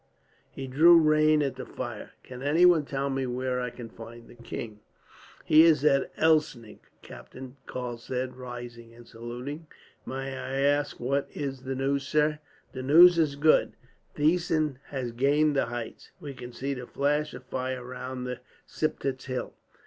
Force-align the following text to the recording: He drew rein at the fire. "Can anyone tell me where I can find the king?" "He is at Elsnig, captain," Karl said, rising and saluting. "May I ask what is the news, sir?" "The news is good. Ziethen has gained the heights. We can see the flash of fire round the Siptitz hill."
He 0.49 0.65
drew 0.65 0.97
rein 0.99 1.43
at 1.43 1.57
the 1.57 1.63
fire. 1.67 2.13
"Can 2.23 2.41
anyone 2.41 2.85
tell 2.85 3.11
me 3.11 3.27
where 3.27 3.61
I 3.61 3.69
can 3.69 3.87
find 3.87 4.27
the 4.27 4.33
king?" 4.33 4.79
"He 5.45 5.61
is 5.61 5.85
at 5.85 6.11
Elsnig, 6.17 6.79
captain," 7.03 7.57
Karl 7.67 7.99
said, 7.99 8.35
rising 8.35 8.95
and 8.95 9.07
saluting. 9.07 9.67
"May 10.03 10.35
I 10.35 10.59
ask 10.61 10.99
what 10.99 11.29
is 11.35 11.61
the 11.65 11.75
news, 11.75 12.07
sir?" 12.07 12.39
"The 12.71 12.81
news 12.81 13.19
is 13.19 13.35
good. 13.35 13.73
Ziethen 14.17 14.77
has 14.85 15.11
gained 15.11 15.55
the 15.55 15.67
heights. 15.67 16.09
We 16.19 16.33
can 16.33 16.51
see 16.51 16.73
the 16.73 16.87
flash 16.87 17.35
of 17.35 17.45
fire 17.45 17.83
round 17.85 18.25
the 18.25 18.39
Siptitz 18.65 19.25
hill." 19.25 19.53